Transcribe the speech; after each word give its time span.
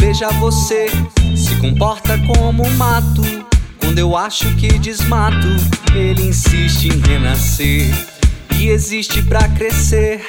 Veja 0.00 0.30
você, 0.40 0.86
se 1.36 1.54
comporta 1.56 2.18
como 2.26 2.66
um 2.66 2.70
mato. 2.76 3.22
Quando 3.78 3.98
eu 3.98 4.16
acho 4.16 4.46
que 4.56 4.78
desmato, 4.78 5.48
ele 5.94 6.28
insiste 6.28 6.86
em 6.86 6.98
renascer. 7.06 7.92
E 8.58 8.68
existe 8.68 9.22
pra 9.22 9.46
crescer 9.48 10.24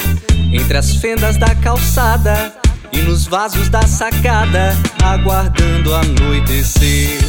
entre 0.52 0.78
as 0.78 0.96
fendas 0.96 1.38
da 1.38 1.56
calçada 1.56 2.54
e 2.92 2.98
nos 2.98 3.26
vasos 3.26 3.70
da 3.70 3.84
sacada, 3.84 4.76
aguardando 5.02 5.96
anoitecer. 5.96 7.20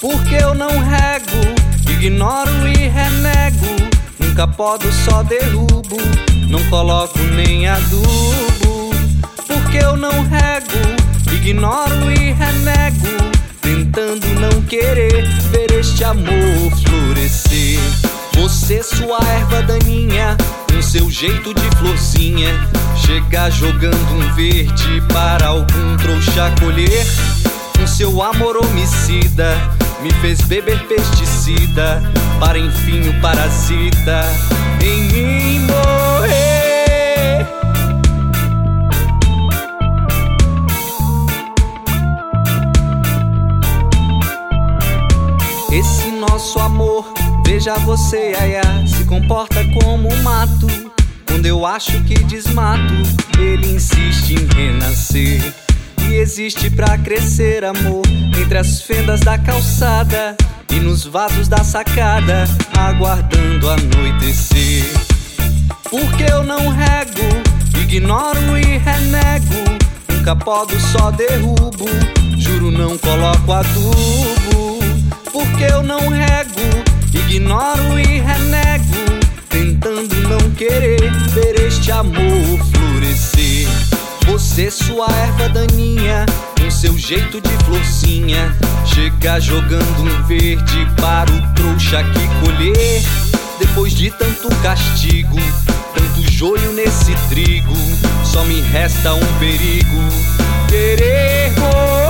Porque 0.00 0.36
eu 0.36 0.54
não 0.54 0.70
rego, 0.70 1.90
ignoro 1.90 2.68
e 2.68 2.86
renego. 2.86 3.90
Nunca 4.20 4.46
podo, 4.46 4.86
só 4.92 5.24
derrubo, 5.24 5.96
não 6.48 6.62
coloco 6.70 7.18
nem 7.34 7.66
adubo. 7.66 8.94
Porque 9.46 9.78
eu 9.78 9.96
não 9.96 10.22
rego, 10.22 10.33
ignoro 11.44 12.10
e 12.10 12.32
renego. 12.32 13.34
Tentando 13.60 14.26
não 14.40 14.62
querer 14.62 15.26
ver 15.50 15.78
este 15.78 16.02
amor 16.02 16.70
florescer. 16.82 17.78
Você, 18.34 18.82
sua 18.82 19.18
erva 19.38 19.62
daninha, 19.62 20.36
com 20.72 20.82
seu 20.82 21.10
jeito 21.10 21.54
de 21.54 21.76
florzinha, 21.76 22.48
chega 22.96 23.50
jogando 23.50 24.14
um 24.14 24.34
verde 24.34 25.02
para 25.12 25.48
algum 25.48 25.96
trouxa 25.98 26.50
colher. 26.58 27.06
Com 27.78 27.86
seu 27.86 28.22
amor 28.22 28.56
homicida, 28.56 29.54
me 30.02 30.10
fez 30.14 30.40
beber 30.42 30.78
pesticida, 30.86 32.02
para 32.40 32.58
enfim 32.58 33.08
o 33.08 33.20
parasita 33.20 34.24
em 34.82 35.02
mim 35.04 35.33
nosso 46.30 46.58
amor, 46.58 47.12
veja 47.44 47.74
você, 47.78 48.34
aia, 48.38 48.62
se 48.86 49.04
comporta 49.04 49.64
como 49.80 50.12
um 50.12 50.22
mato. 50.22 50.66
Quando 51.26 51.46
eu 51.46 51.66
acho 51.66 52.02
que 52.04 52.14
desmato, 52.24 52.94
ele 53.38 53.74
insiste 53.74 54.34
em 54.34 54.46
renascer. 54.54 55.54
E 56.08 56.14
existe 56.14 56.70
pra 56.70 56.96
crescer 56.98 57.64
amor 57.64 58.02
entre 58.40 58.58
as 58.58 58.82
fendas 58.82 59.20
da 59.20 59.38
calçada 59.38 60.36
e 60.70 60.80
nos 60.80 61.04
vasos 61.04 61.48
da 61.48 61.62
sacada, 61.64 62.44
aguardando 62.76 63.68
anoitecer. 63.68 64.84
Porque 65.90 66.24
eu 66.30 66.42
não 66.42 66.68
rego, 66.68 67.80
ignoro 67.80 68.58
e 68.58 68.78
renego. 68.78 69.80
Nunca 70.08 70.36
podo, 70.36 70.78
só 70.80 71.10
derrubo. 71.10 71.86
Juro, 72.38 72.70
não 72.70 72.96
coloco 72.98 73.52
adubo. 73.52 74.63
Não 75.84 76.08
rego, 76.08 76.82
ignoro 77.12 77.98
e 77.98 78.18
renego. 78.18 79.20
Tentando 79.50 80.14
não 80.28 80.50
querer 80.52 81.12
ver 81.28 81.60
este 81.66 81.92
amor 81.92 82.58
florescer. 82.72 83.68
Você, 84.26 84.70
sua 84.70 85.06
erva 85.12 85.50
daninha, 85.50 86.24
com 86.58 86.70
seu 86.70 86.96
jeito 86.96 87.38
de 87.38 87.64
florzinha, 87.64 88.56
chega 88.86 89.38
jogando 89.38 90.02
um 90.02 90.22
verde 90.26 90.88
para 90.98 91.30
o 91.30 91.54
trouxa 91.54 92.02
que 92.02 92.46
colher. 92.46 93.02
Depois 93.58 93.92
de 93.92 94.10
tanto 94.10 94.48
castigo, 94.62 95.36
tanto 95.94 96.32
joio 96.32 96.72
nesse 96.72 97.14
trigo, 97.28 97.74
só 98.24 98.42
me 98.44 98.62
resta 98.62 99.12
um 99.12 99.38
perigo: 99.38 100.00
querer 100.68 101.52
morrer. 101.58 102.03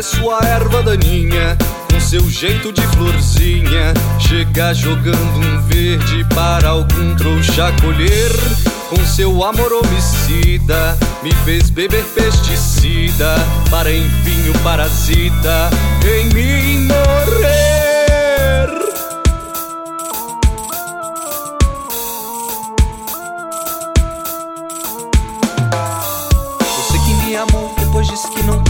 Sua 0.00 0.40
erva 0.44 0.82
daninha, 0.82 1.56
com 1.90 2.00
seu 2.00 2.28
jeito 2.28 2.72
de 2.72 2.80
florzinha, 2.88 3.92
chega 4.18 4.72
jogando 4.72 5.38
um 5.38 5.62
verde 5.62 6.24
para 6.34 6.68
algum 6.70 7.14
trouxa 7.16 7.72
colher. 7.80 8.32
Com 8.88 9.04
seu 9.04 9.44
amor 9.44 9.72
homicida, 9.72 10.98
me 11.22 11.32
fez 11.44 11.70
beber 11.70 12.04
pesticida, 12.14 13.34
para 13.70 13.92
enfim 13.92 14.50
o 14.50 14.58
parasita 14.60 15.70
em 16.04 16.26
mim 16.34 16.86
morrer. 16.88 18.68
Você 26.76 26.98
que 26.98 27.14
me 27.24 27.36
amou, 27.36 27.74
depois 27.78 28.06
disse 28.08 28.28
que 28.30 28.42
não. 28.42 28.61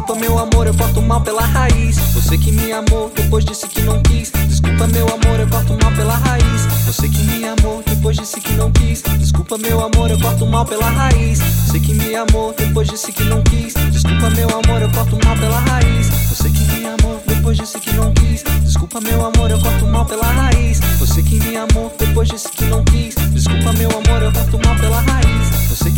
Desculpa, 0.00 0.18
meu 0.18 0.38
amor, 0.38 0.66
eu 0.66 0.72
corto 0.72 1.02
mal 1.02 1.20
pela 1.20 1.42
raiz. 1.42 1.98
Você 2.14 2.38
que 2.38 2.50
me 2.50 2.72
amou, 2.72 3.12
depois 3.14 3.44
disse 3.44 3.68
que 3.68 3.82
não 3.82 4.00
quis. 4.02 4.32
Desculpa, 4.48 4.86
meu 4.86 5.06
amor, 5.06 5.38
eu 5.38 5.46
corto 5.46 5.74
mal 5.74 5.92
pela 5.94 6.16
raiz. 6.16 6.62
Você 6.86 7.06
que 7.06 7.22
me 7.24 7.44
amou, 7.44 7.82
depois 7.84 8.16
disse 8.16 8.40
que 8.40 8.54
não 8.54 8.72
quis. 8.72 9.02
Desculpa, 9.02 9.58
meu 9.58 9.78
amor, 9.84 10.10
eu 10.10 10.18
corto 10.18 10.46
mal 10.46 10.64
pela 10.64 10.88
raiz. 10.88 11.38
Você 11.38 11.78
que 11.80 11.92
me 11.92 12.16
amou, 12.16 12.54
depois 12.56 12.88
disse 12.88 13.12
que 13.12 13.24
não 13.24 13.42
quis. 13.42 13.74
Desculpa, 13.92 14.30
meu 14.30 14.48
amor, 14.48 14.80
eu 14.80 14.90
corto 14.90 15.18
mal 15.22 15.36
pela 15.36 15.60
raiz. 15.60 16.08
Você 16.30 16.48
que 16.48 16.64
me 16.64 16.86
amou, 16.86 17.22
depois 17.26 17.58
disse 17.58 17.78
que 17.78 17.92
não 17.92 18.10
quis. 18.14 18.42
Desculpa, 18.62 19.00
meu 19.02 19.26
amor, 19.26 19.50
eu 19.50 19.60
corto 19.60 19.86
mal 19.86 20.06
pela 20.06 20.26
raiz. 20.26 20.80
Você 20.98 21.22
que 21.22 21.38
me 21.40 21.56
amou, 21.58 21.94
depois 21.98 22.26
disse 22.26 22.48
que 22.48 22.64
não 22.64 22.82
quis. 22.84 23.14
Desculpa, 23.34 23.70
meu 23.74 23.90
amor, 23.90 24.22
eu 24.22 24.32
corto 24.32 24.58
mal 24.66 24.74
pela 24.76 25.00
raiz. 25.02 25.50
Você 25.68 25.89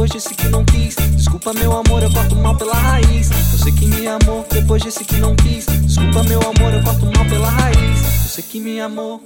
depois 0.00 0.12
disse 0.12 0.34
que 0.34 0.48
não 0.48 0.64
quis. 0.64 0.96
Desculpa, 1.14 1.52
meu 1.52 1.76
amor, 1.76 2.02
eu 2.02 2.10
corto 2.10 2.34
mal 2.34 2.56
pela 2.56 2.72
raiz. 2.72 3.28
Você 3.52 3.70
que 3.70 3.84
me 3.84 4.06
amou, 4.06 4.46
depois 4.50 4.82
disse 4.82 5.04
que 5.04 5.16
não 5.16 5.36
quis. 5.36 5.66
Desculpa, 5.66 6.22
meu 6.22 6.40
amor, 6.40 6.72
eu 6.72 6.82
corto 6.82 7.04
mal 7.04 7.26
pela 7.28 7.50
raiz. 7.50 7.98
Você 8.26 8.40
que 8.40 8.60
me 8.60 8.80
amou. 8.80 9.20